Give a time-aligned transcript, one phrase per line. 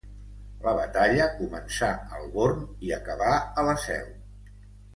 [0.67, 4.13] La batalla començà al Born i acabà a la Seu.